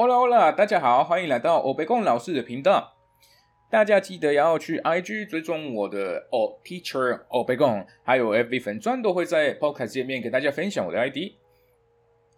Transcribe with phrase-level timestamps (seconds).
[0.00, 2.96] Hola Hola，大家好，欢迎来到欧贝贡老师的频道。
[3.68, 11.32] 大家记得要去 IG 追踪我的哦 Teacher 欧贝贡，还有 FB 粉专都会在 Podcast 界面给大家分享我的 ID。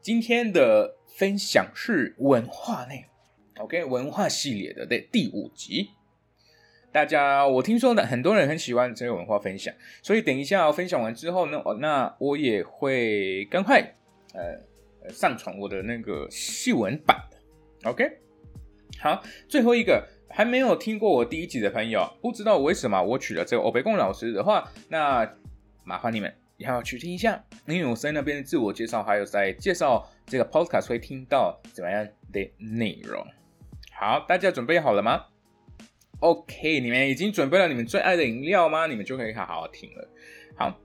[0.00, 3.04] 今天的分享是文化内
[3.60, 5.90] ，OK，文化系列的第第五集。
[6.90, 13.94] 大家，我听说的很多人很喜欢这个文化分享，所以等一下分享完之后呢，哦，那我也会赶快
[14.32, 17.16] 呃上传我的那个细文版。
[17.84, 18.10] OK，
[18.98, 25.30] 好，最后一个还没有听过我第一集的朋友，不知道为什么我取了这个欧贝贡老师的话，那
[25.84, 33.22] 麻烦你们要去听一下，因为我在那边的自我介绍，还有在介绍这个 Podcast 会听到怎么样的内容。
[33.92, 35.26] 好，大家准备好了吗
[36.20, 38.86] ？OK，你们已经准备了你们最爱的饮料吗？
[38.86, 40.08] 你们就可以好好听了。
[40.56, 40.80] 好，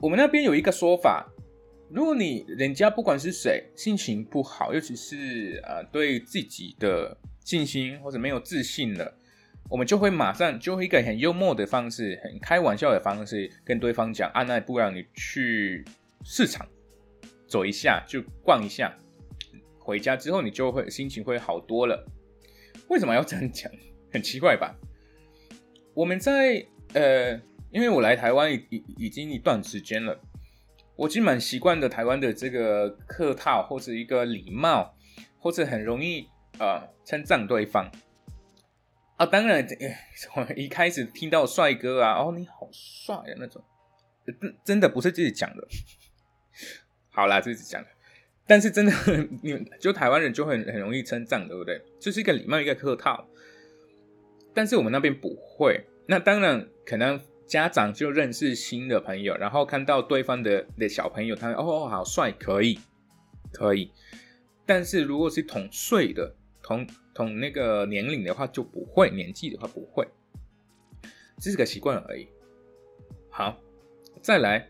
[0.00, 1.28] 我们那边有一个说法。
[1.94, 9.16] 如果你人家不管是谁心情不好，尤其是呃对自己的信心或者没有自信了，
[9.70, 15.84] 我们就会马上就会一个很幽默的方式，很开玩笑的方式跟对方讲：啊，那不然你去
[16.24, 16.66] 市场
[17.46, 18.92] 走一下，就逛一下，
[19.78, 22.04] 回家之后你就会心情会好多了。
[22.88, 23.70] 为什么要这样讲？
[24.10, 24.76] 很奇怪吧？
[25.94, 30.20] 我们在呃，因为我来台湾已已已经一段时间了。
[30.96, 34.94] 我其实蛮习惯的，台湾的这个客套或者一个礼貌，
[35.40, 36.28] 或者很容易
[36.58, 37.90] 呃称赞对方
[39.16, 39.26] 啊。
[39.26, 39.66] 当然，
[40.36, 43.62] 我一开始听到帅哥啊，哦你好帅啊那种，
[44.24, 45.66] 真真的不是自己讲的。
[47.10, 47.88] 好啦，自己讲的，
[48.46, 48.92] 但是真的，
[49.42, 51.82] 你就台湾人就很很容易称赞，对不对？
[51.98, 53.28] 就是一个礼貌，一个客套。
[54.54, 55.84] 但是我们那边不会。
[56.06, 57.20] 那当然可能。
[57.46, 62.78] 家长就认识新的朋友，然后看到对方的的小朋友，他哦好帅，可以，
[63.52, 63.90] 可以。
[64.66, 70.08] 但是如果是同岁的、同同那个年龄的话，就不会；年纪的话不会，
[71.38, 72.26] 这是个习惯而已。
[73.28, 73.60] 好，
[74.22, 74.68] 再来，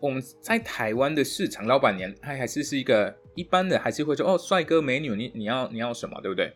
[0.00, 6.52] 我们在台湾的市场，老板娘她还是是一个一般的，还是会说哦帅哥美女，你你要你要什么，对不对？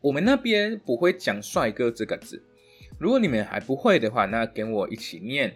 [0.00, 2.44] 我们那边不会讲帅哥这个字。
[3.02, 5.52] 如果你们还不会的话，那跟我一起念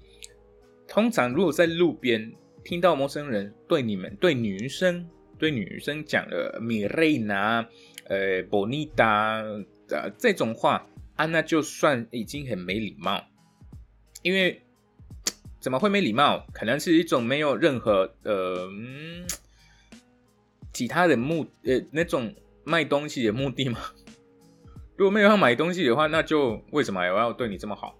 [0.97, 7.63] 通常，如果在路边听到陌生人对你们、对女生、对女生讲了“米瑞娜”、
[8.09, 9.43] “呃，波尼达”
[9.87, 13.23] 的这种话啊，那就算已经很没礼貌。
[14.23, 14.63] 因为
[15.59, 16.43] 怎么会没礼貌？
[16.51, 18.67] 可能是一种没有任何呃
[20.73, 23.79] 其他的目呃那种卖东西的目的吗？
[24.95, 27.95] 如果没有要买东西的话，那就为什么我要对你这么好？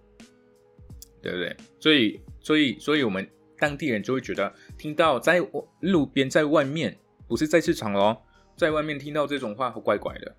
[1.22, 1.56] 对不对？
[1.80, 2.20] 所以。
[2.48, 3.30] 所以，所以我们
[3.60, 5.42] 当地人就会觉得，听到在
[5.82, 6.98] 路边、在外面，
[7.28, 8.22] 不是在市场哦，
[8.56, 10.34] 在外面听到这种话，怪怪的。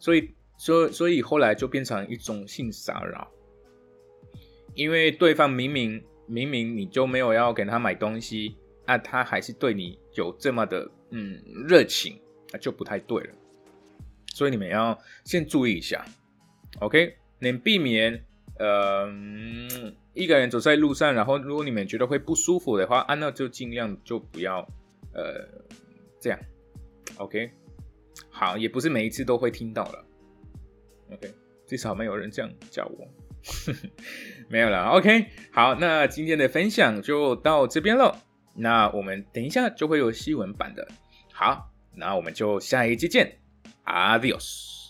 [0.00, 3.30] 所以，所所以后来就变成一种性骚扰，
[4.74, 12.20] 因为对方明明明明你就没有要给他买东西，那他还是对你有这么的嗯热情，
[12.52, 13.34] 那就不太对了。
[14.34, 16.04] 所以你们要先注意一下
[16.80, 18.24] ，OK，能避免
[18.58, 19.08] 呃。
[20.14, 24.60] 一个人走在路上，然后如果你们觉得会不舒服的话，啊，那就尽量就不要，
[25.14, 25.46] 呃，
[26.20, 26.38] 这样
[27.16, 27.50] ，OK，
[28.30, 30.04] 好，也不是每一次都会听到了
[31.12, 31.34] ，OK，
[31.66, 33.08] 至少没有人这样叫我，
[34.48, 38.16] 没有了，OK，好，那今天的分享就到这边了。
[38.54, 40.86] 那我们等一下就会有新闻版的。
[41.32, 43.38] 好，那我们就下一集见
[43.86, 44.81] ，Adios。